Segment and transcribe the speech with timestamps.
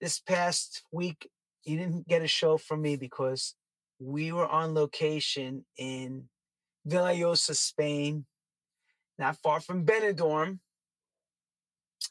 [0.00, 1.28] this past week,
[1.64, 3.54] you didn't get a show from me because
[3.98, 6.28] we were on location in
[6.88, 8.24] Villajoyosa, Spain,
[9.18, 10.60] not far from Benidorm,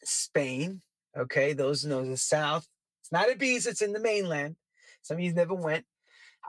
[0.04, 0.82] Spain.
[1.18, 2.68] Okay, those know the South.
[3.02, 4.56] It's not Ibiza, it's in the mainland.
[5.02, 5.86] Some of you never went.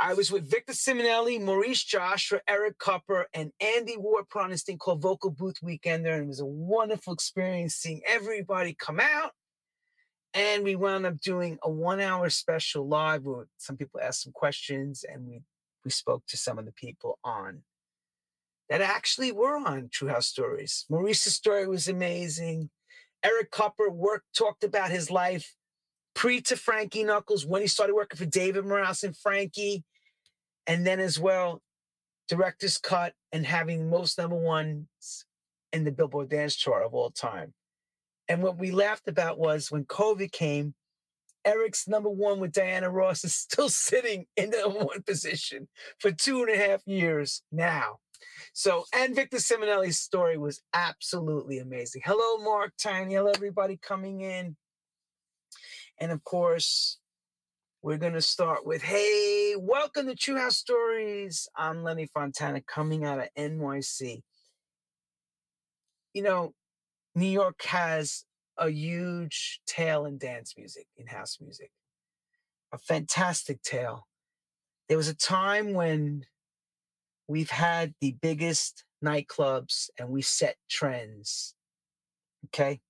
[0.00, 4.78] I was with Victor Simonelli, Maurice Joshua, Eric Kupper, and Andy Ward on this thing
[4.78, 6.14] called Vocal Booth Weekender.
[6.14, 9.32] And it was a wonderful experience seeing everybody come out.
[10.34, 14.32] And we wound up doing a one hour special live where some people asked some
[14.32, 15.42] questions and we,
[15.84, 17.62] we spoke to some of the people on
[18.68, 20.84] that actually were on True House Stories.
[20.90, 22.70] Maurice's story was amazing.
[23.22, 25.54] Eric Kupper worked, talked about his life
[26.14, 29.84] pre to Frankie Knuckles when he started working for David Morales and Frankie.
[30.66, 31.62] And then as well,
[32.28, 35.24] director's cut and having most number ones
[35.72, 37.54] in the Billboard Dance Chart of all time.
[38.28, 40.74] And what we laughed about was when COVID came,
[41.44, 46.12] Eric's number one with Diana Ross is still sitting in the number one position for
[46.12, 47.98] two and a half years now.
[48.52, 52.02] So, and Victor Simonelli's story was absolutely amazing.
[52.04, 53.14] Hello, Mark Tiny.
[53.14, 54.56] Hello, everybody coming in.
[56.00, 56.98] And of course,
[57.82, 61.48] we're going to start with Hey, welcome to True House Stories.
[61.56, 64.22] I'm Lenny Fontana coming out of NYC.
[66.12, 66.54] You know,
[67.18, 68.24] New York has
[68.56, 71.70] a huge tale in dance music, in house music,
[72.72, 74.06] a fantastic tale.
[74.88, 76.24] There was a time when
[77.26, 81.54] we've had the biggest nightclubs and we set trends.
[82.46, 82.80] Okay.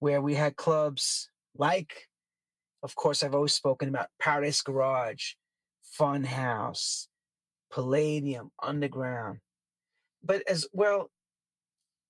[0.00, 2.08] Where we had clubs like,
[2.82, 5.34] of course, I've always spoken about Paradise Garage,
[5.98, 7.06] Funhouse,
[7.72, 9.38] Palladium, Underground.
[10.22, 11.10] But as well,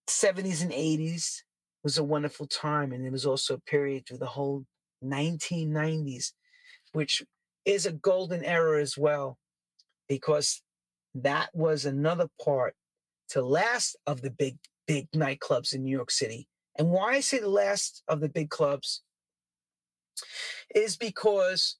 [0.08, 1.42] 70s and 80s
[1.82, 2.92] was a wonderful time.
[2.92, 4.64] And it was also a period through the whole
[5.02, 6.32] 1990s,
[6.92, 7.22] which
[7.64, 9.38] is a golden era as well,
[10.08, 10.62] because
[11.14, 12.74] that was another part
[13.28, 14.56] to last of the big,
[14.86, 16.48] big nightclubs in New York City.
[16.76, 19.02] And why I say the last of the big clubs
[20.74, 21.76] is because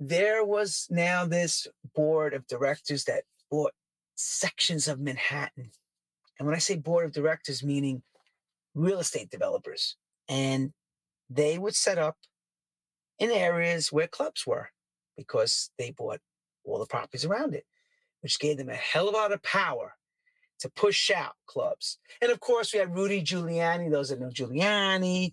[0.00, 3.72] there was now this board of directors that bought
[4.14, 5.70] sections of Manhattan.
[6.38, 8.02] And when I say board of directors, meaning
[8.74, 9.96] real estate developers,
[10.28, 10.72] and
[11.30, 12.16] they would set up
[13.18, 14.70] in areas where clubs were
[15.16, 16.20] because they bought
[16.64, 17.64] all the properties around it,
[18.20, 19.94] which gave them a hell of a lot of power
[20.60, 21.98] to push out clubs.
[22.20, 23.90] And of course, we had Rudy Giuliani.
[23.90, 25.32] Those that know Giuliani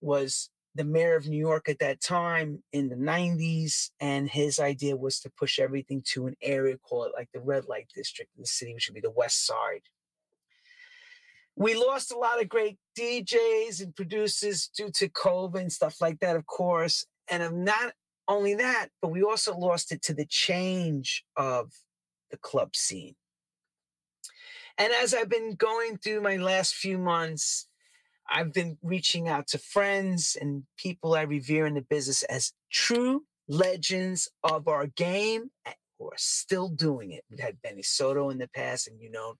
[0.00, 3.90] was the mayor of New York at that time in the 90s.
[4.00, 7.88] And his idea was to push everything to an area, called like the red light
[7.94, 9.82] district of the city, which would be the west side.
[11.56, 16.18] We lost a lot of great DJs and producers due to COVID and stuff like
[16.20, 17.06] that, of course.
[17.28, 17.92] And not
[18.26, 21.72] only that, but we also lost it to the change of
[22.30, 23.14] the club scene.
[24.78, 27.68] And as I've been going through my last few months,
[28.28, 33.24] I've been reaching out to friends and people I revere in the business as true
[33.46, 35.50] legends of our game
[35.98, 37.24] who are still doing it.
[37.30, 39.34] We had Benny Soto in the past, and you know,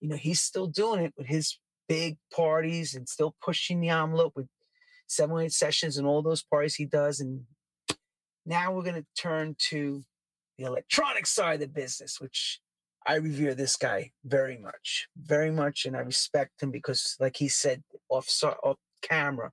[0.00, 1.58] you know, he's still doing it with his
[1.88, 4.46] big parties and still pushing the envelope with
[5.08, 7.20] 708 sessions and all those parties he does.
[7.20, 7.42] And
[8.46, 10.02] now we're gonna turn to
[10.58, 12.60] the electronic side of the business, which
[13.06, 17.48] I revere this guy very much, very much, and I respect him because, like he
[17.48, 18.28] said off
[18.62, 19.50] off camera,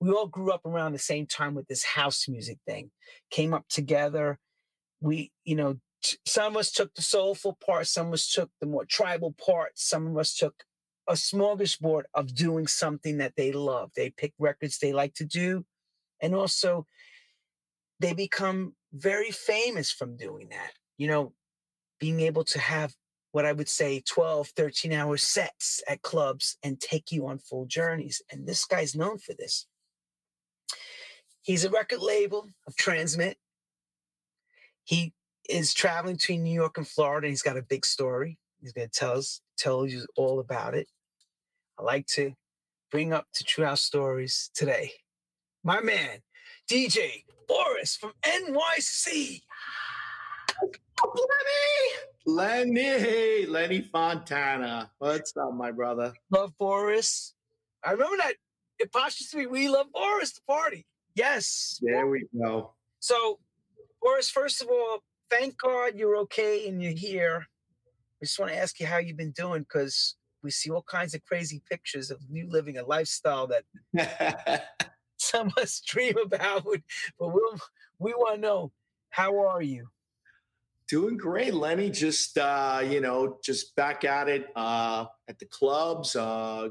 [0.00, 2.90] we all grew up around the same time with this house music thing.
[3.30, 4.38] Came up together.
[5.00, 5.78] We, you know,
[6.26, 9.72] some of us took the soulful part, some of us took the more tribal part,
[9.74, 10.64] some of us took
[11.08, 13.90] a smorgasbord of doing something that they love.
[13.96, 15.64] They pick records they like to do,
[16.20, 16.86] and also
[18.00, 20.72] they become very famous from doing that.
[20.98, 21.32] You know,
[21.98, 22.94] being able to have
[23.32, 27.64] what I would say 12, 13 hour sets at clubs and take you on full
[27.64, 28.22] journeys.
[28.30, 29.66] And this guy's known for this.
[31.40, 33.38] He's a record label of Transmit.
[34.84, 35.12] He
[35.48, 37.28] is traveling between New York and Florida.
[37.28, 38.38] He's got a big story.
[38.60, 40.88] He's going to tell us, tell you all about it.
[41.78, 42.32] I like to
[42.90, 44.92] bring up to True House Stories today.
[45.64, 46.18] My man,
[46.70, 49.42] DJ Boris from NYC.
[52.26, 52.64] Lenny!
[52.64, 53.46] Lenny!
[53.46, 54.90] Lenny Fontana.
[54.98, 56.12] What's up, my brother?
[56.30, 57.34] Love Boris.
[57.84, 58.34] I remember that
[58.80, 60.86] apostrophe, we love Boris, the party.
[61.14, 61.80] Yes.
[61.82, 62.74] There we go.
[63.00, 63.38] So,
[64.00, 65.02] Boris, first of all,
[65.32, 67.46] thank God you're okay and you're here.
[68.20, 71.14] I just want to ask you how you've been doing because we see all kinds
[71.14, 74.64] of crazy pictures of you living a lifestyle that
[75.16, 76.64] some of us dream about.
[77.18, 77.58] But we'll,
[77.98, 78.72] we want to know
[79.10, 79.88] how are you?
[80.88, 81.90] Doing great, Lenny.
[81.90, 86.68] Just uh, you know, just back at it uh, at the clubs, uh,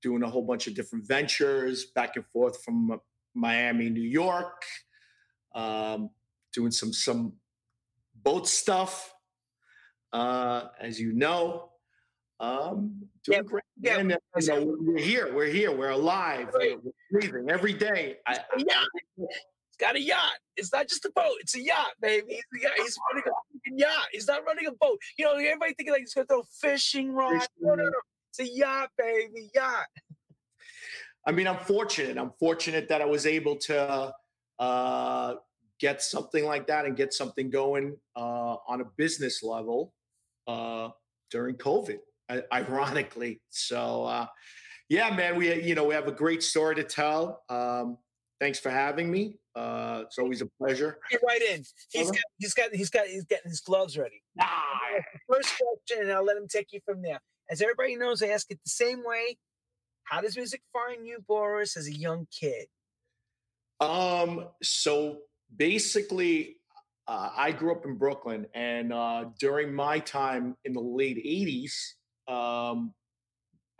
[0.00, 3.00] doing a whole bunch of different ventures back and forth from
[3.34, 4.62] Miami, New York,
[5.56, 6.10] um,
[6.52, 7.32] doing some some
[8.22, 9.14] boat stuff,
[10.12, 11.70] uh, as you know.
[12.40, 13.64] Um, doing yeah, great.
[13.80, 15.34] Yeah, and, uh, you know, we're here.
[15.34, 15.76] We're here.
[15.76, 16.48] We're alive.
[16.52, 18.16] We're, we're breathing every day.
[18.26, 18.84] I, yeah.
[19.16, 20.38] It's got a yacht.
[20.56, 21.34] It's not just a boat.
[21.40, 22.26] It's a yacht, baby.
[22.28, 22.72] He's, a yacht.
[22.76, 24.06] he's running a yacht.
[24.12, 24.98] He's not running a boat.
[25.16, 27.48] You know, everybody thinking like he's gonna throw fishing rods.
[27.60, 27.90] No, no, no.
[28.30, 29.50] It's a yacht, baby.
[29.54, 29.86] Yacht.
[31.26, 32.16] I mean, I'm fortunate.
[32.16, 34.12] I'm fortunate that I was able to
[34.58, 35.34] uh,
[35.80, 39.94] get something like that and get something going uh, on a business level
[40.46, 40.90] uh,
[41.30, 41.98] during COVID.
[42.52, 44.26] Ironically, so uh,
[44.90, 47.42] yeah, man, we you know we have a great story to tell.
[47.48, 47.96] Um,
[48.38, 49.38] thanks for having me.
[49.56, 50.98] Uh, it's always a pleasure.
[51.10, 51.64] Get right in.
[51.90, 54.22] He's got, he's got, he's got, he's getting his gloves ready.
[54.38, 54.52] Ah.
[55.28, 57.18] First question, and I'll let him take you from there.
[57.50, 59.38] As everybody knows, I ask it the same way.
[60.04, 62.66] How does music find you, Boris, as a young kid?
[63.80, 65.18] Um, so
[65.56, 66.56] basically,
[67.06, 71.72] uh, I grew up in Brooklyn, and uh, during my time in the late '80s,
[72.32, 72.92] um,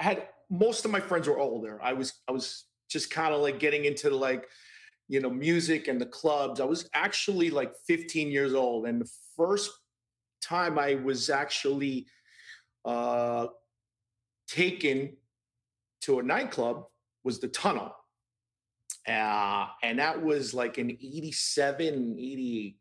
[0.00, 1.80] I had most of my friends were older.
[1.82, 4.46] I was I was just kind of like getting into like
[5.08, 6.60] you know music and the clubs.
[6.60, 9.70] I was actually like 15 years old, and the first
[10.42, 12.06] time I was actually
[12.84, 13.48] uh,
[14.46, 15.16] taken
[16.02, 16.84] to a nightclub
[17.24, 17.92] was the Tunnel.
[19.08, 22.76] Uh, and that was like in 87, 88.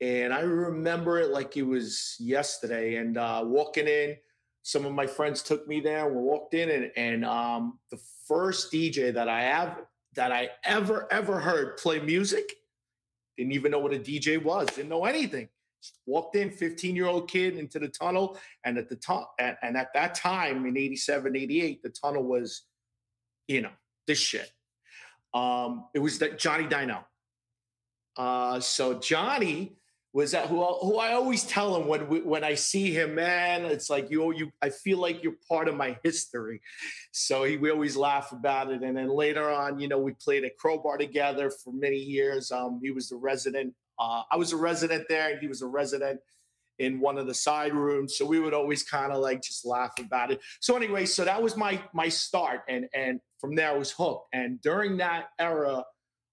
[0.00, 2.96] And I remember it like it was yesterday.
[2.96, 4.16] And uh, walking in,
[4.62, 6.08] some of my friends took me there.
[6.08, 9.82] We walked in, and, and um, the first DJ that I have
[10.14, 12.52] that I ever ever heard play music
[13.38, 14.66] didn't even know what a DJ was.
[14.66, 15.48] Didn't know anything.
[16.06, 18.36] Walked in, 15 year old kid into the tunnel.
[18.64, 22.64] And at the top, and, and at that time in 87, 88, the tunnel was,
[23.46, 23.70] you know,
[24.06, 24.50] this shit.
[25.38, 27.04] Um, it was that Johnny Dino.
[28.16, 29.76] Uh, so Johnny
[30.12, 33.88] was that who who I always tell him when when I see him, man, it's
[33.88, 36.60] like you you I feel like you're part of my history.
[37.12, 38.82] So he, we always laugh about it.
[38.82, 42.50] And then later on, you know, we played at Crobar together for many years.
[42.50, 45.66] Um, he was the resident uh, I was a resident there, and he was a
[45.66, 46.20] resident
[46.78, 48.16] in one of the side rooms.
[48.16, 50.40] So we would always kind of like just laugh about it.
[50.60, 54.28] So anyway, so that was my my start, and and from there I was hooked.
[54.32, 55.84] And during that era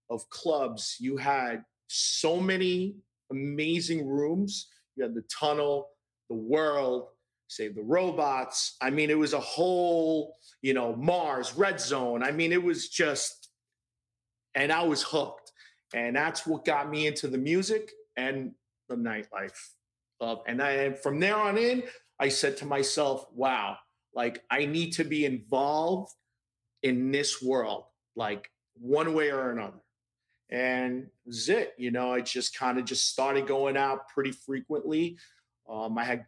[0.09, 2.95] of clubs, you had so many
[3.31, 4.67] amazing rooms.
[4.95, 5.89] You had the tunnel,
[6.29, 7.07] the world,
[7.47, 8.75] save the robots.
[8.81, 12.23] I mean, it was a whole, you know, Mars, Red Zone.
[12.23, 13.49] I mean, it was just,
[14.55, 15.51] and I was hooked.
[15.93, 18.51] And that's what got me into the music and
[18.89, 19.57] the nightlife.
[20.21, 21.83] Uh, and I, and from there on in,
[22.19, 23.77] I said to myself, wow,
[24.13, 26.11] like I need to be involved
[26.83, 27.85] in this world,
[28.15, 29.81] like one way or another.
[30.49, 35.17] And zit, you know, I just kind of just started going out pretty frequently.
[35.69, 36.25] Um, I had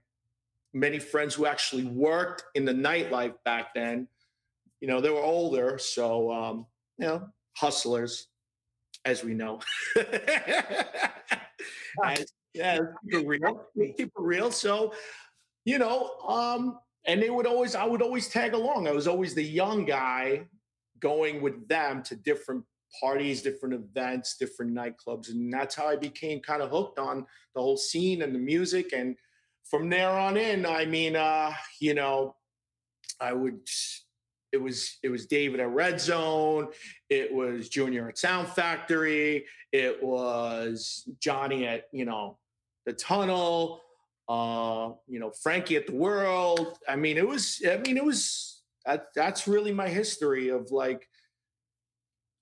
[0.74, 4.08] many friends who actually worked in the nightlife back then.
[4.82, 6.66] You know, they were older, so um,
[6.98, 8.28] you know, hustlers
[9.06, 9.60] as we know.
[9.96, 10.06] and,
[12.58, 13.66] yeah, keep it real.
[13.76, 14.52] Keep it real.
[14.52, 14.94] So,
[15.66, 18.88] you know, um, and they would always, I would always tag along.
[18.88, 20.46] I was always the young guy
[21.00, 22.64] going with them to different
[23.00, 25.30] parties, different events, different nightclubs.
[25.30, 28.94] And that's how I became kind of hooked on the whole scene and the music.
[28.94, 29.16] And
[29.70, 32.36] from there on in, I mean, uh, you know,
[33.20, 33.60] I would
[34.52, 36.70] it was it was David at Red Zone,
[37.10, 42.38] it was Junior at Sound Factory, it was Johnny at you know
[42.88, 43.82] the Tunnel,
[44.28, 46.80] uh, you know Frankie at the World.
[46.90, 51.08] I mean, it was I mean it was that, that's really my history of like.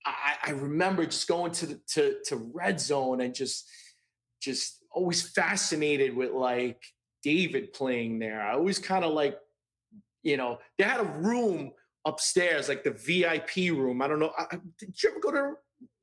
[0.08, 3.68] I, I remember just going to the, to to Red Zone and just
[4.40, 6.82] just always fascinated with like
[7.24, 8.40] David playing there.
[8.40, 9.36] I always kind of like,
[10.22, 11.72] you know, they had a room
[12.06, 14.04] upstairs, like the VIP room.
[14.04, 14.32] I don't know.
[14.38, 14.46] I,
[14.78, 15.54] did you ever go to?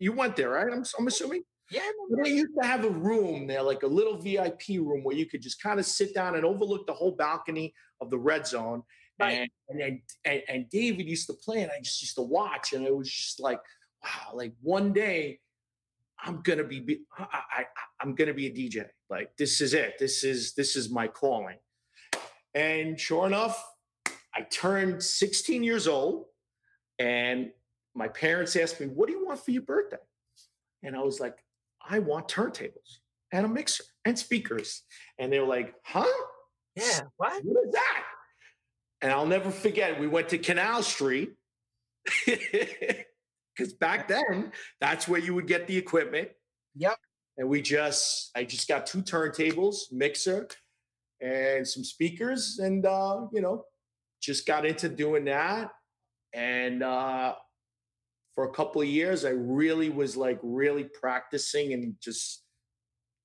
[0.00, 0.72] You went there, right?
[0.72, 1.44] I'm, I'm assuming.
[1.72, 1.80] Yeah,
[2.22, 5.40] they used to have a room there, like a little VIP room where you could
[5.40, 8.82] just kind of sit down and overlook the whole balcony of the red zone.
[9.18, 9.48] Right.
[9.68, 12.86] And, and, and and David used to play, and I just used to watch, and
[12.86, 13.60] it was just like,
[14.04, 15.40] wow, like one day
[16.22, 17.64] I'm gonna be, I, I
[18.00, 18.86] I'm gonna be a DJ.
[19.08, 19.94] Like this is it.
[19.98, 21.56] This is this is my calling.
[22.54, 23.64] And sure enough,
[24.34, 26.26] I turned 16 years old
[26.98, 27.50] and
[27.94, 29.96] my parents asked me, "What do you want for your birthday?"
[30.82, 31.42] And I was like,
[31.88, 32.98] "I want turntables
[33.32, 34.82] and a mixer and speakers."
[35.18, 36.06] And they were like, "Huh?
[36.76, 37.44] Yeah, what?
[37.44, 38.04] What is that?"
[39.00, 39.98] And I'll never forget.
[39.98, 41.32] We went to Canal Street
[42.26, 46.28] because back then that's where you would get the equipment.
[46.76, 46.96] Yep.
[47.38, 50.48] And we just, I just got two turntables, mixer,
[51.20, 53.64] and some speakers, and uh, you know,
[54.20, 55.70] just got into doing that.
[56.34, 57.34] And uh,
[58.34, 62.42] for a couple of years, I really was like really practicing and just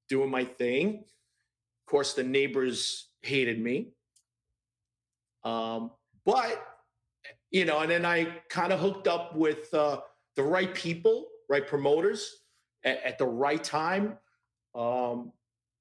[0.10, 1.00] doing my thing.
[1.00, 3.94] Of course, the neighbors hated me.
[5.44, 5.92] Um,
[6.26, 6.62] but
[7.52, 10.02] you know, and then I kind of hooked up with uh,
[10.36, 12.30] the right people, right promoters
[12.84, 14.18] at, at the right time.
[14.76, 15.32] Um,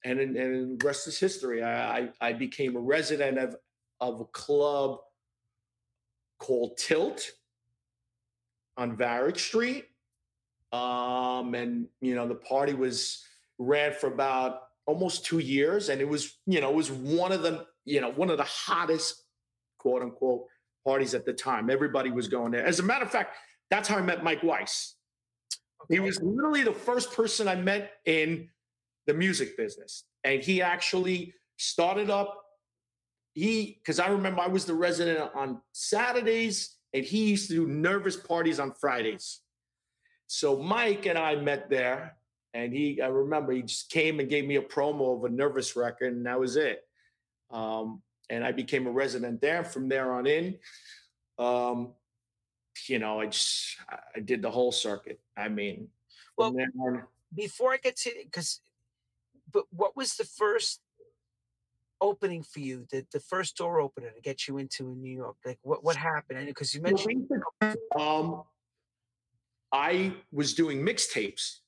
[0.04, 1.64] and, and the rest is history.
[1.64, 3.56] I, I, I became a resident of,
[4.00, 4.98] of a club
[6.38, 7.32] called Tilt
[8.76, 9.86] on Varick Street.
[10.72, 13.24] Um, and, you know, the party was
[13.58, 15.88] ran for about almost two years.
[15.88, 18.44] And it was, you know, it was one of the, you know, one of the
[18.44, 19.24] hottest,
[19.78, 20.46] quote unquote,
[20.84, 21.70] parties at the time.
[21.70, 22.64] Everybody was going there.
[22.64, 23.36] As a matter of fact,
[23.70, 24.94] that's how I met Mike Weiss.
[25.88, 28.48] He was literally the first person I met in
[29.06, 30.04] the music business.
[30.24, 32.42] And he actually started up,
[33.34, 37.66] he, because I remember I was the resident on Saturdays and he used to do
[37.66, 39.40] nervous parties on Fridays.
[40.28, 42.16] So Mike and I met there
[42.54, 45.76] and he, I remember he just came and gave me a promo of a nervous
[45.76, 46.80] record and that was it.
[47.50, 48.00] Um,
[48.30, 49.62] and I became a resident there.
[49.62, 50.56] From there on in,
[51.38, 51.92] um,
[52.88, 53.76] you know, I just
[54.16, 55.20] I did the whole circuit.
[55.36, 55.88] I mean,
[56.38, 56.56] well,
[57.34, 58.60] before I get to because,
[59.52, 60.80] but what was the first
[62.00, 62.86] opening for you?
[62.90, 65.36] The the first door opener to get you into in New York?
[65.44, 66.46] Like what what happened?
[66.46, 67.28] Because you mentioned.
[67.98, 68.42] Um,
[69.72, 71.58] I was doing mixtapes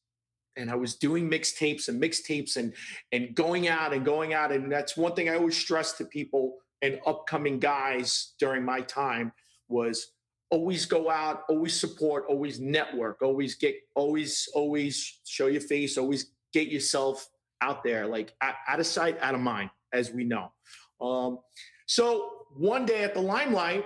[0.56, 2.72] and I was doing mixtapes and mixtapes and
[3.12, 6.58] and going out and going out and that's one thing I always stress to people
[6.82, 9.32] and upcoming guys during my time
[9.68, 10.12] was
[10.50, 16.32] always go out, always support, always network, always get, always, always show your face, always
[16.52, 17.28] get yourself
[17.60, 20.52] out there, like out of sight, out of mind, as we know.
[21.00, 21.38] Um,
[21.86, 23.84] so one day at the Limelight,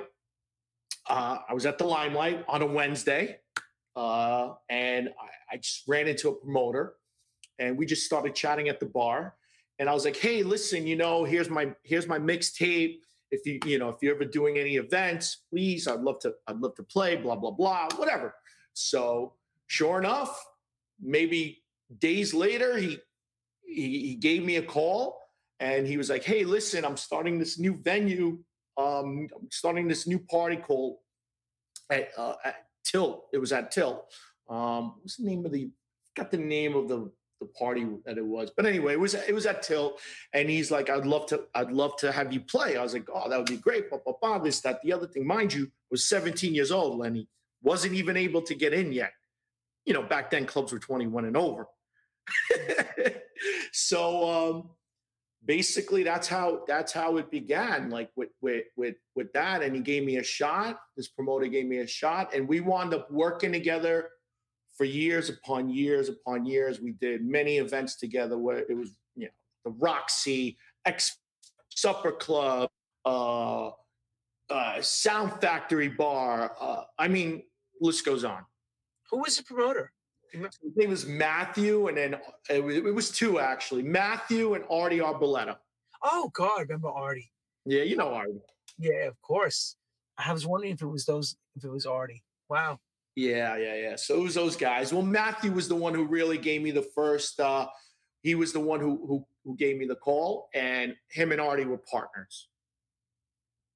[1.09, 3.39] uh, I was at the Limelight on a Wednesday,
[3.97, 6.95] uh, and I, I just ran into a promoter,
[7.59, 9.35] and we just started chatting at the bar.
[9.79, 12.99] And I was like, "Hey, listen, you know, here's my here's my mixtape
[13.33, 16.59] if you you know if you're ever doing any events please i'd love to i'd
[16.59, 18.35] love to play blah blah blah whatever
[18.75, 19.33] so
[19.67, 20.45] sure enough
[21.01, 21.63] maybe
[21.99, 22.99] days later he
[23.65, 25.19] he, he gave me a call
[25.63, 28.39] and he was like hey listen i'm starting this new venue
[28.77, 30.99] um i'm starting this new party called
[31.91, 34.13] at, uh, at tilt it was at tilt
[34.51, 35.71] um what's the name of the
[36.17, 37.11] got the name of the
[37.43, 38.51] the party that it was.
[38.57, 40.01] But anyway, it was it was at Tilt,
[40.33, 43.09] and he's like, "I'd love to, I'd love to have you play." I was like,
[43.13, 45.27] "Oh, that would be great." Blah, blah, blah, this, that, the other thing.
[45.27, 46.99] Mind you, was 17 years old.
[46.99, 47.29] Lenny
[47.61, 49.13] wasn't even able to get in yet.
[49.85, 51.67] You know, back then clubs were 21 and over.
[53.73, 54.71] so um,
[55.45, 57.91] basically, that's how that's how it began.
[57.91, 60.81] Like with with with with that, and he gave me a shot.
[60.97, 64.09] This promoter gave me a shot, and we wound up working together
[64.77, 66.81] for years upon years upon years.
[66.81, 69.31] We did many events together where it was, you know,
[69.65, 71.19] the Roxy, X
[71.69, 72.71] Supper Club,
[73.05, 73.71] uh,
[74.51, 76.53] uh, Sound Factory Bar.
[76.61, 77.43] Uh, I mean,
[77.81, 78.45] list goes on.
[79.11, 79.93] Who was the promoter?
[80.33, 82.17] His name was Matthew, and then
[82.49, 85.57] it was, it was two actually Matthew and Artie Arboleta.
[86.03, 87.31] Oh, God, remember Artie?
[87.65, 88.41] Yeah, you know Artie.
[88.79, 89.77] Yeah, of course.
[90.19, 92.25] I was wondering if it was those, if it was Artie.
[92.49, 92.81] Wow.
[93.15, 93.97] Yeah, yeah, yeah.
[93.97, 94.93] So it was those guys.
[94.93, 97.39] Well, Matthew was the one who really gave me the first.
[97.39, 97.69] Uh,
[98.23, 101.67] he was the one who who who gave me the call, and him and Artie
[101.67, 102.49] were partners.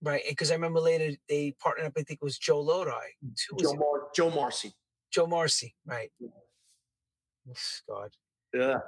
[0.03, 1.93] Right, because I remember later they partnered up.
[1.97, 2.91] I think it was Joe Lodi.
[3.61, 4.73] Joe, Mar- Joe Marcy.
[5.11, 6.11] Joe Marcy, right?
[7.89, 8.11] God.
[8.53, 8.79] Yeah.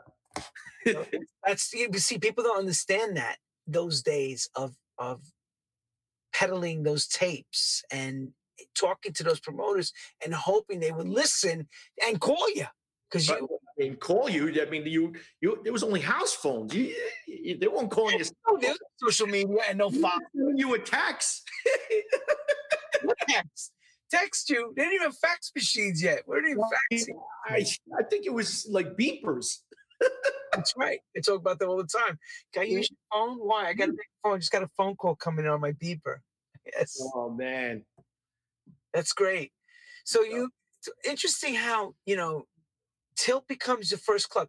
[1.44, 3.36] That's you see, people don't understand that
[3.66, 5.20] those days of of
[6.32, 8.30] peddling those tapes and
[8.74, 9.92] talking to those promoters
[10.24, 11.68] and hoping they would listen
[12.06, 12.66] and call you
[13.10, 13.48] because you
[13.78, 14.48] and call you.
[14.60, 16.74] I mean, you you there was only house phones.
[16.74, 16.94] You,
[17.26, 18.24] you they weren't calling you.
[18.60, 20.20] No, social media and no phone.
[20.56, 21.48] You text.
[23.28, 23.72] text.
[24.10, 24.72] Text you.
[24.76, 26.22] They didn't even have fax machines yet.
[26.26, 27.06] Where did well, fax?
[27.48, 27.66] I,
[27.98, 29.58] I think it was like beepers.
[30.52, 31.00] That's right.
[31.16, 32.18] I talk about that all the time.
[32.52, 33.38] Can I use your phone?
[33.38, 33.68] Why?
[33.68, 34.40] I got a phone.
[34.40, 36.16] Just got a phone call coming in on my beeper.
[36.74, 37.00] Yes.
[37.14, 37.84] Oh man.
[38.94, 39.52] That's great.
[40.04, 40.50] So you
[41.04, 42.46] interesting how you know
[43.16, 44.48] Tilt becomes your first club.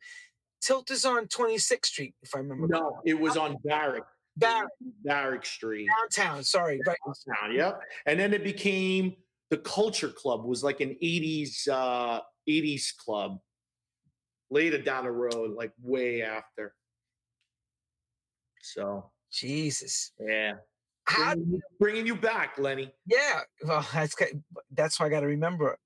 [0.62, 2.68] Tilt is on 26th Street, if I remember.
[2.68, 4.04] No, it was on Varick.
[4.38, 4.70] Varick.
[5.04, 5.88] Varick Street.
[5.88, 6.80] Downtown, sorry.
[6.86, 6.98] Right.
[7.06, 7.82] Downtown, yep.
[8.06, 9.16] And then it became
[9.50, 13.40] the Culture Club was like an 80s uh 80s club.
[14.52, 16.74] Later down the road, like way after.
[18.62, 20.12] So Jesus.
[20.20, 20.56] Yeah.
[21.06, 22.92] How bringing, you, bringing you back, Lenny.
[23.08, 24.16] Yeah, well, that's
[24.72, 25.78] that's why I got to remember,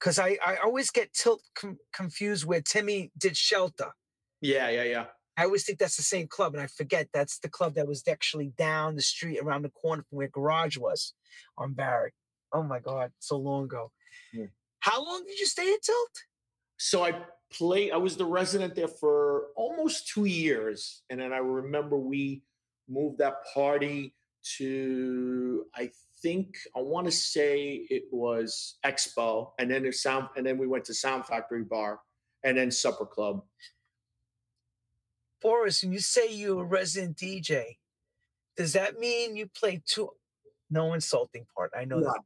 [0.00, 3.92] because I I always get tilt com- confused where Timmy did Shelter.
[4.40, 5.04] Yeah, yeah, yeah.
[5.36, 8.02] I always think that's the same club, and I forget that's the club that was
[8.08, 11.14] actually down the street around the corner from where Garage was
[11.56, 12.14] on Varick.
[12.54, 13.90] Oh my God, so long ago.
[14.32, 14.46] Yeah.
[14.78, 16.24] How long did you stay at Tilt?
[16.76, 17.20] So I
[17.52, 17.90] played.
[17.92, 22.42] I was the resident there for almost two years, and then I remember we
[22.88, 24.14] moved that party
[24.56, 25.90] to I
[26.22, 30.66] think I want to say it was Expo, and then there's sound, and then we
[30.66, 32.00] went to Sound Factory Bar,
[32.44, 33.42] and then Supper Club.
[35.42, 37.76] Boris, when you say you're a resident DJ,
[38.56, 40.10] does that mean you play two?
[40.70, 41.72] No insulting part.
[41.76, 42.06] I know no.
[42.06, 42.20] that.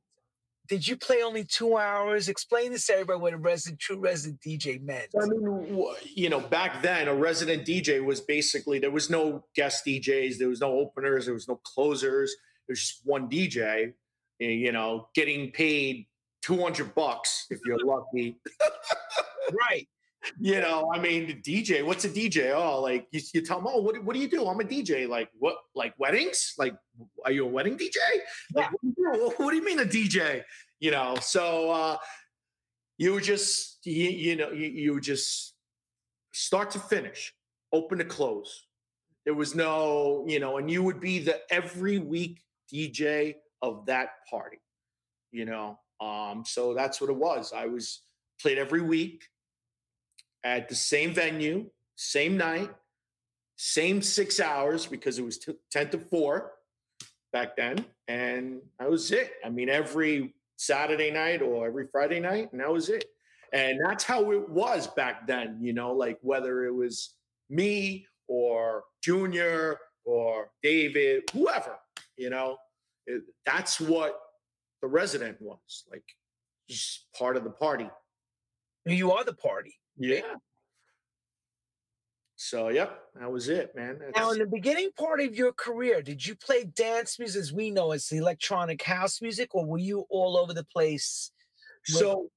[0.69, 2.29] Did you play only two hours?
[2.29, 5.09] Explain this to everybody what a resident, true resident DJ meant.
[5.21, 9.87] I mean, you know, back then, a resident DJ was basically there was no guest
[9.87, 12.35] DJs, there was no openers, there was no closers.
[12.67, 13.95] There's just one DJ,
[14.39, 16.07] you know, getting paid
[16.43, 18.37] two hundred bucks if you're lucky.
[19.71, 19.89] right.
[20.40, 21.85] You know, I mean, the DJ.
[21.85, 22.52] What's a DJ?
[22.54, 24.47] Oh, like you, you tell them, oh, what, what do you do?
[24.47, 25.08] I'm a DJ.
[25.08, 25.56] Like what?
[25.75, 26.54] Like weddings?
[26.58, 26.75] Like
[27.25, 27.97] are you a wedding DJ?
[28.54, 30.42] Like, what, do you, what, do you mean a DJ?
[30.80, 31.97] You know, so uh,
[32.99, 35.54] you just you, you know you, you just
[36.32, 37.35] start to finish,
[37.73, 38.66] open to close.
[39.25, 42.40] There was no, you know, and you would be the every week
[42.73, 44.58] DJ of that party,
[45.32, 45.78] you know.
[46.00, 47.52] Um, so that's what it was.
[47.52, 48.02] I was
[48.40, 49.25] played every week
[50.45, 51.66] at the same venue,
[51.97, 52.71] same night,
[53.56, 56.52] same six hours because it was t- 10 to 4
[57.32, 57.84] back then.
[58.06, 59.32] And that was it.
[59.45, 63.04] I mean, every Saturday night or every Friday night, and that was it.
[63.52, 67.15] And that's how it was back then, you know, like whether it was
[67.49, 71.76] me or Junior or David, whoever,
[72.17, 72.58] you know,
[73.06, 74.21] it, that's what
[74.82, 76.04] the resident was like,
[76.69, 77.89] just part of the party.
[78.84, 79.75] You are the party.
[79.99, 80.21] Yeah.
[82.41, 83.99] So, yep, that was it, man.
[83.99, 84.17] That's...
[84.17, 87.71] Now, in the beginning part of your career, did you play dance music as we
[87.73, 91.32] know as electronic house music, or were you all over the place?
[91.84, 92.30] So,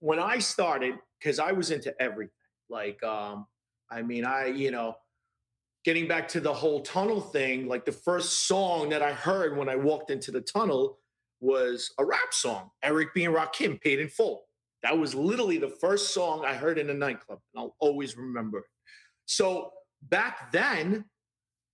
[0.00, 2.32] when I started, because I was into everything,
[2.68, 3.46] like, um,
[3.88, 4.96] I mean, I, you know,
[5.84, 9.68] getting back to the whole tunnel thing, like the first song that I heard when
[9.68, 10.98] I walked into the tunnel
[11.40, 13.24] was a rap song, Eric B.
[13.24, 14.47] and Rakim, Paid in Full.
[14.82, 18.58] That was literally the first song I heard in a nightclub, and I'll always remember
[18.58, 18.64] it.
[19.26, 21.04] So back then,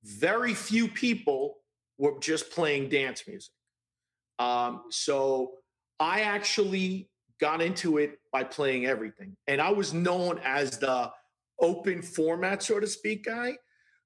[0.02, 1.56] very few people
[1.98, 3.52] were just playing dance music.
[4.38, 5.52] Um, so
[6.00, 9.36] I actually got into it by playing everything.
[9.46, 11.10] And I was known as the
[11.60, 13.56] open format, so to speak, guy.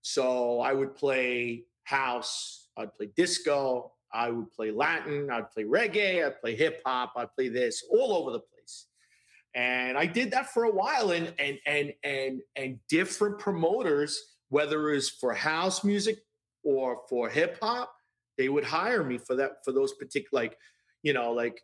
[0.02, 6.24] So I would play house, I'd play disco, I would play Latin, I'd play reggae,
[6.24, 8.57] I'd play hip hop, I'd play this all over the place
[9.54, 11.10] and I did that for a while.
[11.10, 16.18] And and and and and different promoters, whether it was for house music
[16.64, 17.92] or for hip hop,
[18.36, 20.56] they would hire me for that for those particular like,
[21.02, 21.62] you know, like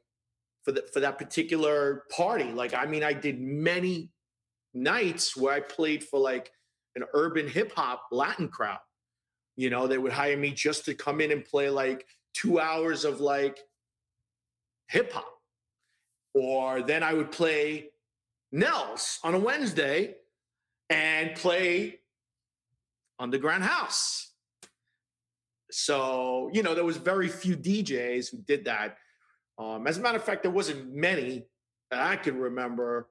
[0.64, 2.52] for the for that particular party.
[2.52, 4.10] Like I mean, I did many
[4.72, 6.50] nights where I played for like
[6.96, 8.78] an urban hip hop Latin crowd.
[9.56, 13.04] You know, they would hire me just to come in and play like two hours
[13.04, 13.58] of like
[14.88, 15.33] hip hop
[16.34, 17.90] or then I would play
[18.52, 20.16] Nell's on a Wednesday
[20.90, 22.00] and play
[23.18, 24.32] Underground House.
[25.70, 28.98] So, you know, there was very few DJs who did that.
[29.58, 31.46] Um, as a matter of fact, there wasn't many
[31.90, 33.08] that I could remember.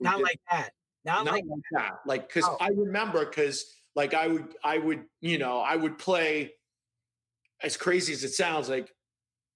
[0.00, 0.70] Not like that.
[1.04, 1.98] Not, not like, like, that.
[2.04, 2.56] Like, cause oh.
[2.60, 6.52] I remember, cause like I would, I would, you know, I would play
[7.62, 8.92] as crazy as it sounds, like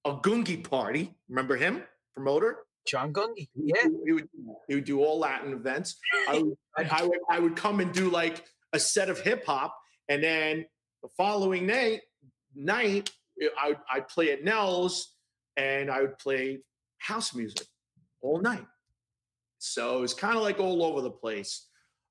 [0.04, 1.12] a Gungi party.
[1.28, 1.82] Remember him,
[2.14, 2.58] promoter?
[2.90, 3.48] John Gungy.
[3.54, 3.86] Yeah.
[4.04, 4.28] He would,
[4.68, 5.96] he would do all Latin events.
[6.28, 6.56] I would,
[6.90, 9.76] I would, I would come and do like a set of hip hop.
[10.08, 10.64] And then
[11.02, 12.00] the following night,
[12.54, 13.10] night
[13.56, 15.14] I, I'd play at Nell's
[15.56, 16.58] and I would play
[16.98, 17.66] house music
[18.22, 18.66] all night.
[19.58, 21.66] So it was kind of like all over the place.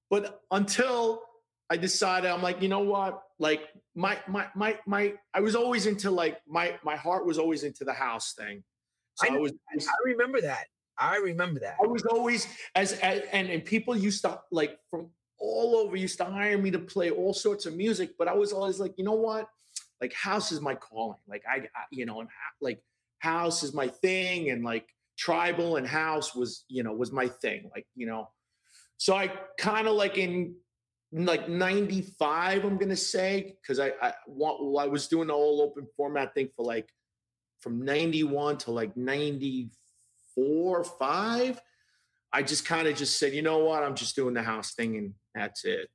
[0.10, 1.22] But until
[1.70, 3.22] I decided, I'm like, you know what?
[3.38, 7.64] Like my my my my I was always into like my my heart was always
[7.64, 8.64] into the house thing.
[9.20, 10.68] So I, I, was, I remember that.
[10.98, 11.78] I remember that.
[11.84, 16.18] I was always as, as and and people used to like from all over used
[16.18, 19.06] to hire me to play all sorts of music, but I was always like, you
[19.06, 19.48] know what?
[20.02, 21.20] Like house is my calling.
[21.28, 22.30] Like I, I you know, and
[22.62, 22.82] like
[23.20, 27.70] house is my thing, and like tribal and house was, you know, was my thing.
[27.74, 28.30] Like you know,
[28.98, 30.56] so I kind of like in
[31.12, 35.88] like 95 i'm gonna say because I, I want i was doing the whole open
[35.98, 36.88] format thing for like
[37.62, 41.62] from 91 to like 94 5
[42.34, 44.98] i just kind of just said you know what i'm just doing the house thing
[44.98, 45.90] and that's it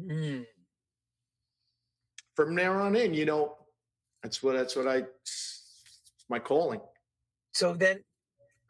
[0.00, 0.46] Mm.
[2.34, 3.56] from there on in you know
[4.22, 6.80] that's what that's what i it's my calling
[7.52, 8.04] So then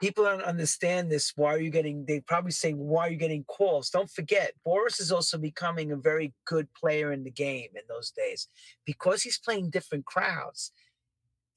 [0.01, 1.35] people don't understand this.
[1.37, 3.91] Why are you getting, they probably say, why are you getting calls?
[3.91, 8.11] Don't forget, Boris is also becoming a very good player in the game in those
[8.11, 8.49] days
[8.87, 10.73] because he's playing different crowds.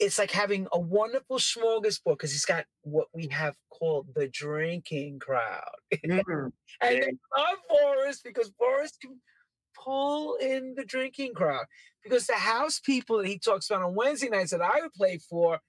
[0.03, 5.19] It's like having a wonderful smorgasbord because he's got what we have called the drinking
[5.19, 5.63] crowd.
[6.05, 6.99] Mm, and Yeah.
[7.05, 9.21] they love Boris because Boris can
[9.81, 11.65] pull in the drinking crowd.
[12.03, 15.19] Because the house people that he talks about on Wednesday nights that I would play
[15.29, 15.59] for,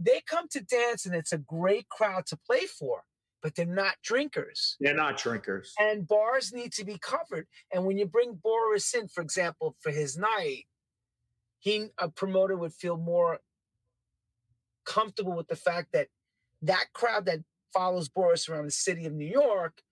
[0.00, 3.04] they come to dance and it's a great crowd to play for,
[3.42, 4.76] but they're not drinkers.
[4.80, 7.46] they're not drinkers And bars need to be covered.
[7.72, 10.64] And when you bring Boris in, for example, for his night,
[11.60, 13.38] he a promoter would feel more
[14.84, 16.08] comfortable with the fact that
[16.62, 17.40] that crowd that
[17.72, 19.82] follows Boris around the city of New York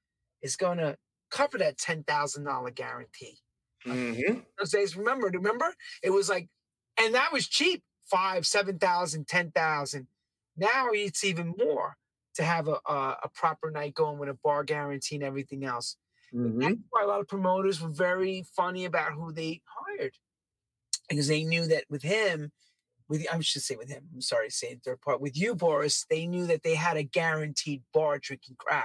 [0.43, 0.97] is going to
[1.31, 3.39] cover that ten thousand dollar guarantee.
[3.87, 4.47] Mhm.
[4.59, 6.49] Those days, remember, remember, it was like,
[7.01, 10.07] and that was cheap five, seven thousand, ten thousand.
[10.57, 11.97] Now it's even more
[12.35, 15.97] to have a, a a proper night going with a bar guarantee and everything else.
[16.33, 16.61] Mhm.
[16.61, 20.15] That's why a lot of promoters were very funny about who they hired
[21.09, 22.53] because they knew that with him,
[23.13, 24.05] with I should say with him.
[24.15, 26.05] I'm sorry, saying third part with you, Boris.
[26.11, 28.85] They knew that they had a guaranteed bar drinking crowd.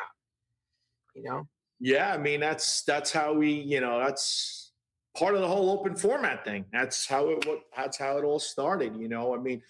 [1.16, 1.48] You know,
[1.80, 4.72] Yeah, I mean that's that's how we, you know, that's
[5.18, 6.66] part of the whole open format thing.
[6.72, 8.96] That's how it what that's how it all started.
[8.96, 9.64] You know, I mean,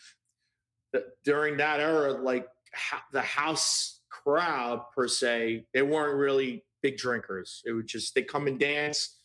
[0.91, 6.97] the, during that era, like ha- the house crowd per se, they weren't really big
[6.97, 7.61] drinkers.
[7.65, 9.17] It was just they come and dance,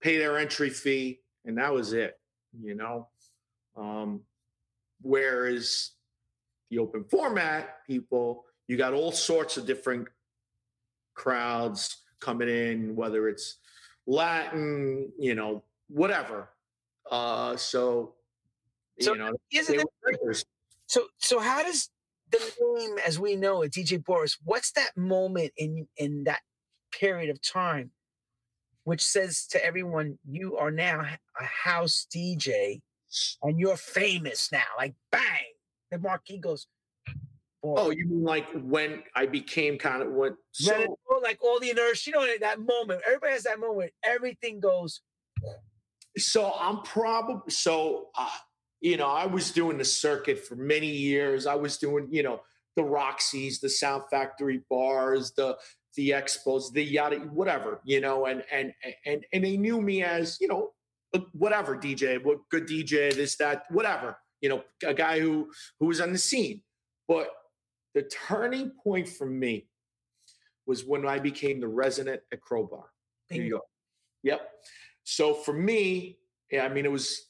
[0.00, 2.14] pay their entry fee, and that was it.
[2.58, 3.08] You know,
[3.76, 4.22] um,
[5.06, 5.92] whereas
[6.70, 10.08] the open format people, you got all sorts of different
[11.14, 13.58] crowds coming in, whether it's
[14.06, 16.50] Latin, you know, whatever.
[17.10, 18.14] Uh, so,
[19.00, 20.34] So you know, isn't they it were.
[20.86, 21.90] So so how does
[22.30, 26.40] the name as we know it, DJ Boris, what's that moment in in that
[26.92, 27.90] period of time
[28.84, 31.04] which says to everyone you are now
[31.40, 32.80] a house DJ
[33.42, 34.64] and you're famous now?
[34.76, 35.54] Like bang,
[35.90, 36.66] the marquee goes
[37.66, 37.82] Boris.
[37.84, 40.36] Oh, you mean like when I became kind of what?
[40.52, 43.02] So, like all the inertia, you know, that moment.
[43.06, 43.92] Everybody has that moment.
[44.04, 45.00] Everything goes.
[46.16, 48.08] so I'm probably so.
[48.16, 48.28] Uh,
[48.80, 51.46] you know, I was doing the circuit for many years.
[51.46, 52.42] I was doing, you know,
[52.76, 55.56] the Roxy's, the Sound Factory bars, the
[55.96, 58.72] the expos, the yada, whatever, you know, and and
[59.06, 60.72] and and they knew me as, you know,
[61.14, 65.86] Uh, whatever DJ, what good DJ, this, that, whatever, you know, a guy who who
[65.86, 66.62] was on the scene.
[67.08, 67.28] But
[67.94, 69.68] the turning point for me
[70.66, 72.84] was when I became the resident at Crobar.
[73.30, 73.42] New.
[73.42, 73.64] York.
[74.22, 74.48] Yep.
[75.04, 76.18] So for me,
[76.50, 77.28] yeah, I mean, it was,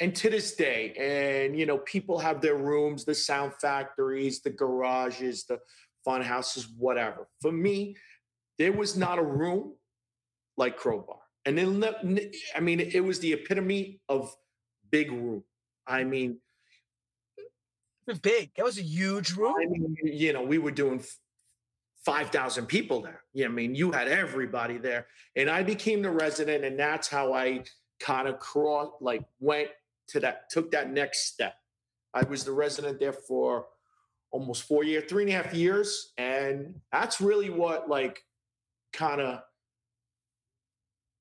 [0.00, 4.50] and to this day, and you know, people have their rooms, the sound factories, the
[4.50, 5.58] garages, the
[6.04, 7.28] fun houses, whatever.
[7.40, 7.96] For me,
[8.58, 9.74] there was not a room
[10.56, 11.18] like Crobar.
[11.46, 11.84] And then,
[12.54, 14.34] I mean, it was the epitome of
[14.90, 15.42] big room.
[15.86, 16.38] I mean,
[18.22, 18.50] Big.
[18.56, 19.54] That was a huge room.
[19.60, 21.02] I mean, you know, we were doing
[22.04, 23.22] 5,000 people there.
[23.32, 25.06] Yeah, I mean, you had everybody there.
[25.36, 27.64] And I became the resident, and that's how I
[28.00, 29.68] kind of crossed, like, went
[30.08, 31.54] to that, took that next step.
[32.14, 33.66] I was the resident there for
[34.32, 36.12] almost four years, three and a half years.
[36.18, 38.24] And that's really what, like,
[38.92, 39.42] kind of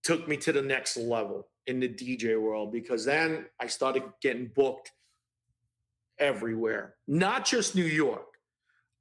[0.03, 4.47] took me to the next level in the DJ world because then I started getting
[4.47, 4.91] booked
[6.17, 8.25] everywhere, not just New York.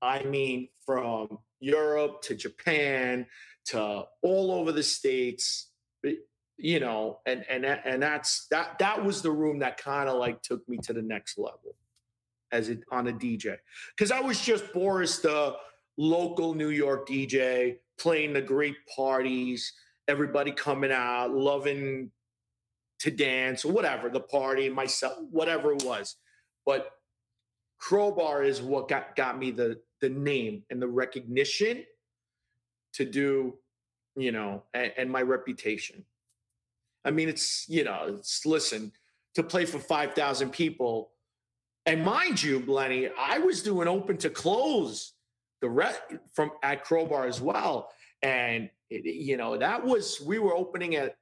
[0.01, 3.27] I mean, from Europe to Japan
[3.67, 5.69] to all over the states,
[6.57, 10.43] you know, and and and that's that that was the room that kind of like
[10.43, 11.77] took me to the next level
[12.51, 13.57] as it on a DJ
[13.97, 15.57] because I was just Boris, the
[15.97, 19.73] local New York DJ, playing the great parties,
[20.09, 22.11] everybody coming out, loving
[23.01, 26.17] to dance, or whatever the party, myself, whatever it was,
[26.67, 26.91] but
[27.81, 31.85] Crobar is what got got me the the name and the recognition
[32.95, 33.55] to do,
[34.17, 36.05] you know, and, and my reputation.
[37.05, 38.93] I mean, it's you know, it's listen
[39.35, 41.13] to play for five thousand people,
[41.87, 45.13] and mind you, Lenny, I was doing open to close
[45.61, 46.01] the rest
[46.33, 47.91] from at Crobar as well,
[48.23, 51.15] and it, you know that was we were opening at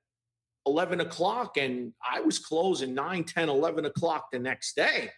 [0.66, 5.10] 11 o'clock and I was closing 9, 10, 11 o'clock the next day.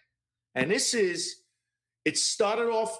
[0.55, 1.41] And this is,
[2.05, 2.97] it started off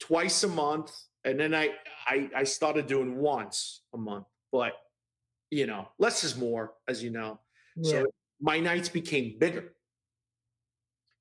[0.00, 0.92] twice a month.
[1.24, 1.70] And then I,
[2.06, 4.72] I, I started doing once a month, but
[5.50, 7.38] you know, less is more, as you know.
[7.76, 7.90] Yeah.
[7.90, 8.06] So
[8.40, 9.74] my nights became bigger.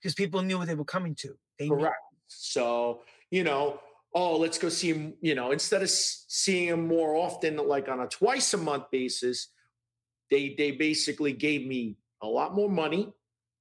[0.01, 1.35] Because people knew what they were coming to.
[1.59, 1.83] They Correct.
[1.85, 2.19] Knew.
[2.27, 3.01] So,
[3.31, 3.79] you know,
[4.13, 7.99] oh, let's go see him, you know, instead of seeing him more often, like on
[7.99, 9.49] a twice a month basis,
[10.29, 13.11] they they basically gave me a lot more money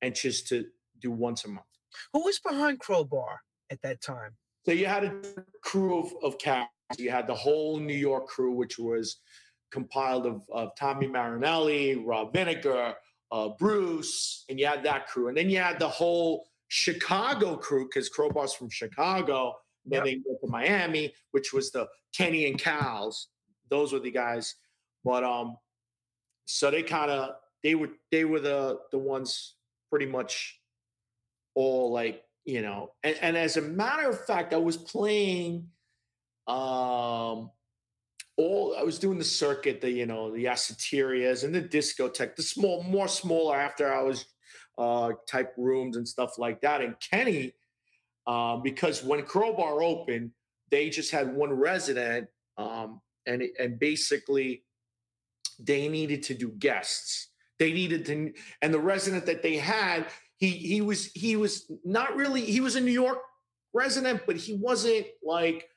[0.03, 0.67] and just to
[1.01, 1.67] do once a month.
[2.13, 3.39] Who was behind Crobar
[3.71, 4.37] at that time?
[4.65, 5.23] So you had a
[5.63, 6.71] crew of, of cats.
[6.99, 9.19] You had the whole New York crew, which was
[9.71, 12.95] compiled of, of Tommy Marinelli, Rob Vinegar,
[13.33, 15.29] uh, Bruce, and you had that crew.
[15.29, 19.55] And then you had the whole Chicago crew, because Crobar's from Chicago.
[19.85, 20.05] Then yep.
[20.05, 23.29] they went to Miami, which was the Kenny and Cows.
[23.69, 24.55] Those were the guys.
[25.05, 25.57] But um,
[26.45, 29.55] so they kind of they were they were the the ones
[29.91, 30.61] pretty much
[31.55, 35.69] all like you know and, and as a matter of fact i was playing
[36.47, 37.51] um
[38.37, 42.43] all i was doing the circuit the you know the Yaceterias and the discotheque the
[42.43, 44.27] small more smaller after hours
[44.79, 47.53] uh type rooms and stuff like that and kenny
[48.27, 50.31] um because when crobar opened
[50.71, 54.63] they just had one resident um and and basically
[55.59, 57.29] they needed to do guests.
[57.59, 60.07] They needed to, and the resident that they had,
[60.37, 63.19] he he was he was not really he was a New York
[63.73, 65.69] resident, but he wasn't like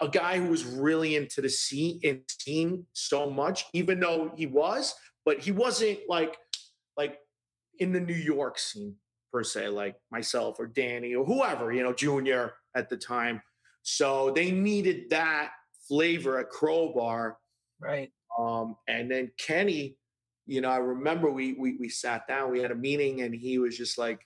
[0.00, 4.46] a guy who was really into the scene in scene so much, even though he
[4.46, 6.36] was, but he wasn't like
[6.96, 7.18] like
[7.78, 8.96] in the New York scene
[9.32, 13.42] per se, like myself or Danny or whoever, you know, Junior at the time.
[13.82, 15.52] So they needed that
[15.88, 17.34] flavor at Crobar.
[17.80, 18.10] Right.
[18.38, 19.96] Um, and then Kenny,
[20.46, 23.58] you know, I remember we, we we sat down, we had a meeting, and he
[23.58, 24.20] was just like,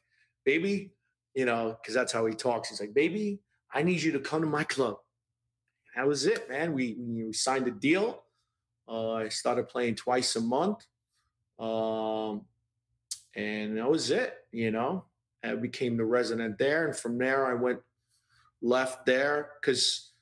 [0.44, 0.92] "Baby,"
[1.34, 2.68] you know, because that's how he talks.
[2.68, 3.40] He's like, "Baby,
[3.72, 4.96] I need you to come to my club."
[5.94, 6.72] That was it, man.
[6.72, 8.24] We we signed a deal.
[8.88, 10.84] Uh, I started playing twice a month,
[11.58, 12.46] um,
[13.36, 14.34] and that was it.
[14.52, 15.04] You know,
[15.42, 15.62] I mm.
[15.62, 17.80] became the resident there, and from there I went
[18.62, 20.12] left there because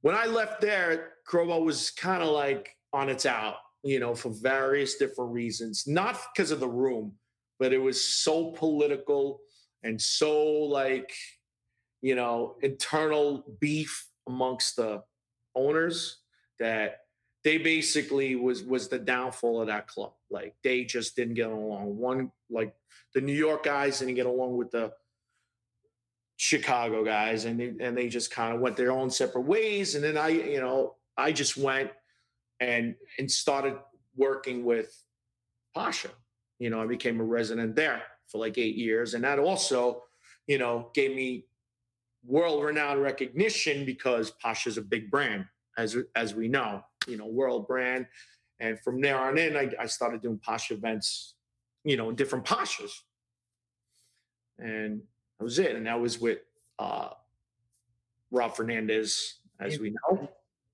[0.00, 4.30] when I left there, Crobar was kind of like on its out, you know, for
[4.30, 7.12] various different reasons, not because of the room,
[7.58, 9.40] but it was so political
[9.84, 11.12] and so like,
[12.00, 15.02] you know, internal beef amongst the
[15.54, 16.18] owners
[16.58, 17.01] that
[17.44, 20.12] they basically was was the downfall of that club.
[20.30, 21.96] Like they just didn't get along.
[21.96, 22.74] One like
[23.14, 24.92] the New York guys didn't get along with the
[26.36, 29.94] Chicago guys, and they, and they just kind of went their own separate ways.
[29.94, 31.90] And then I, you know, I just went
[32.58, 33.76] and and started
[34.16, 35.04] working with
[35.74, 36.10] Pacha.
[36.58, 40.02] You know, I became a resident there for like eight years, and that also,
[40.46, 41.46] you know, gave me
[42.24, 45.44] world-renowned recognition because Pacha's a big brand,
[45.78, 48.06] as as we know, you know, world brand.
[48.60, 51.34] And from there on in, I, I started doing Pacha events,
[51.84, 52.92] you know, in different Pachas,
[54.58, 55.02] and
[55.38, 55.74] that was it.
[55.74, 56.38] And that was with
[56.78, 57.08] uh,
[58.30, 60.28] Rob Fernandez, as we know.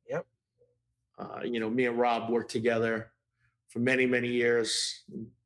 [0.08, 0.26] Yep.
[1.18, 3.10] Uh, you know, me and Rob worked together
[3.68, 5.02] for many, many years.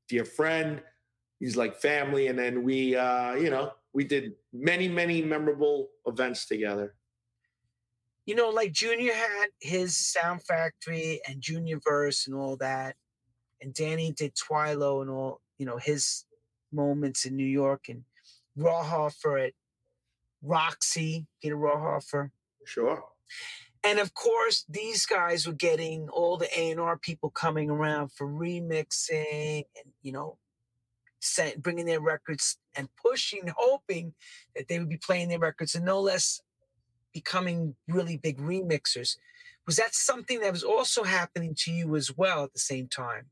[0.08, 0.82] Dear friend,
[1.40, 2.26] he's like family.
[2.26, 6.94] And then we, uh, you know, we did many, many memorable events together.
[8.26, 12.96] You know, like Junior had his Sound Factory and Junior Verse and all that.
[13.60, 16.24] And Danny did Twilo and all, you know, his
[16.72, 18.04] moments in New York and
[18.58, 19.52] Rauhofer at
[20.42, 22.30] Roxy, Peter Rauhofer.
[22.64, 23.02] Sure
[23.84, 29.64] and of course these guys were getting all the a&r people coming around for remixing
[29.76, 30.38] and you know
[31.20, 34.12] sent, bringing their records and pushing hoping
[34.56, 36.40] that they would be playing their records and no less
[37.12, 39.16] becoming really big remixers
[39.66, 43.26] was that something that was also happening to you as well at the same time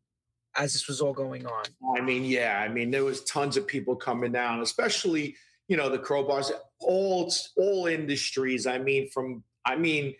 [0.56, 1.64] as this was all going on
[1.96, 5.36] i mean yeah i mean there was tons of people coming down especially
[5.68, 10.14] you know the crobars all all industries i mean from i mean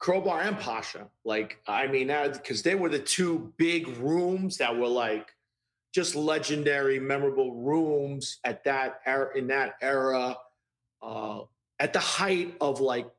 [0.00, 1.08] Crobar and Pacha.
[1.24, 5.28] Like, I mean, because they were the two big rooms that were like,
[5.92, 10.36] just legendary, memorable rooms at that era in that era,
[11.02, 11.40] uh,
[11.80, 13.10] at the height of like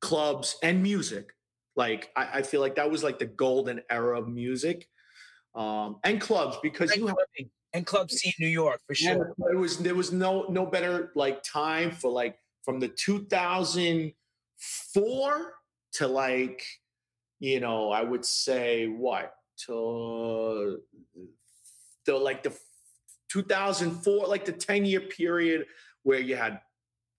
[0.00, 1.32] clubs and music.
[1.76, 4.88] Like I, I, feel like that was like the golden era of music
[5.54, 7.16] um, and clubs because and you have
[7.72, 9.34] and club scene in New York for sure.
[9.50, 15.52] It was there was no no better like time for like from the 2004
[15.92, 16.64] to like
[17.38, 19.34] you know I would say what
[19.66, 20.80] to
[22.04, 22.52] the like the
[23.30, 25.66] 2004 like the 10 year period
[26.02, 26.58] where you had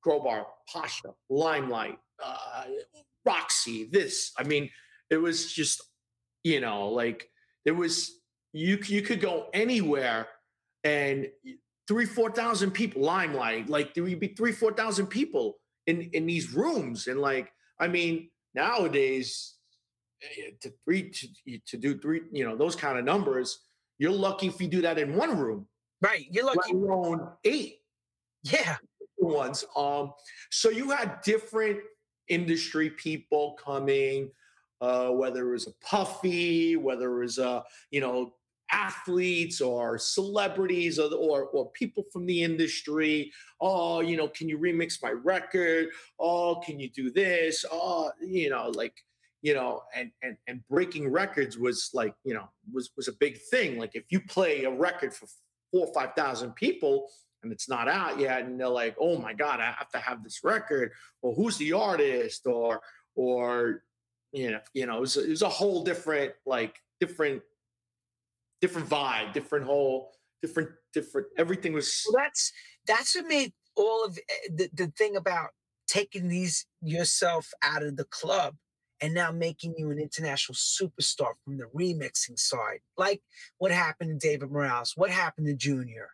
[0.06, 2.66] Crobar, Pacha, Limelight, uh,
[3.26, 4.32] Roxy, this.
[4.38, 4.70] I mean,
[5.10, 5.82] it was just,
[6.44, 7.30] you know, like
[7.66, 8.22] there was
[8.54, 10.28] you you could go anywhere
[10.84, 11.28] and
[11.88, 16.26] three four thousand people limelight like there would be three four thousand people in in
[16.26, 17.08] these rooms.
[17.08, 19.56] And like i mean nowadays
[20.24, 23.60] eh, to three to, to do three you know those kind of numbers
[23.98, 25.68] you're lucky if you do that in one room
[26.02, 26.74] right you're lucky.
[26.74, 27.78] alone eight.
[28.44, 28.78] Yeah
[29.32, 30.12] ones um
[30.50, 31.80] so you had different
[32.28, 34.30] industry people coming
[34.82, 38.34] uh, whether it was a puffy, whether it was a you know
[38.72, 43.32] athletes or celebrities or, or, or people from the industry.
[43.60, 45.90] Oh, you know, can you remix my record?
[46.20, 47.66] Oh, can you do this?
[47.72, 48.94] Oh, you know, like
[49.42, 53.40] you know, and and and breaking records was like you know was was a big
[53.52, 53.78] thing.
[53.78, 55.28] Like if you play a record for
[55.72, 57.08] four or five thousand people
[57.44, 60.24] and it's not out yet, and they're like, oh my god, I have to have
[60.24, 62.82] this record, or who's the artist, or
[63.16, 63.84] or
[64.32, 67.42] you know, you know, it was, it was a whole different like different
[68.62, 71.28] different vibe, different whole, different, different.
[71.38, 72.06] Everything was.
[72.08, 72.54] Well, that's
[72.88, 75.50] that's what made all of eh, the, the thing about
[75.88, 78.56] taking these yourself out of the club
[79.02, 83.22] and now making you an international superstar from the remixing side, like
[83.58, 86.10] what happened to David Morales, what happened to Junior.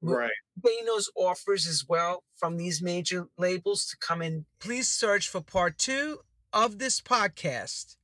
[0.00, 0.30] Right.
[0.62, 4.46] Those offers as well from these major labels to come in.
[4.60, 6.20] Please search for part two
[6.52, 7.96] of this podcast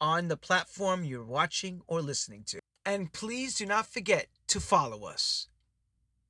[0.00, 2.60] on the platform you're watching or listening to.
[2.86, 5.48] And please do not forget to follow us.